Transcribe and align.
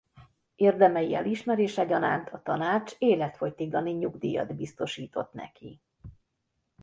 Érdemei 0.55 1.15
elismerése 1.15 1.85
gyanánt 1.85 2.29
a 2.29 2.41
tanács 2.41 2.93
életfogytiglani 2.97 3.91
nyugdíjat 3.91 4.55
biztosított 4.55 5.33
neki. 5.33 5.81